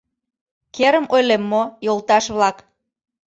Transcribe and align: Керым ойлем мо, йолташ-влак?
Керым 0.75 1.05
ойлем 1.15 1.43
мо, 1.51 1.63
йолташ-влак? 1.85 2.57